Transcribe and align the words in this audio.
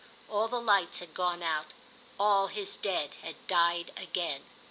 All 0.27 0.47
the 0.47 0.59
lights 0.59 0.97
had 0.97 1.13
gone 1.13 1.43
out—all 1.43 2.47
his 2.47 2.75
Dead 2.75 3.11
had 3.21 3.35
died 3.45 3.91
again. 3.95 4.41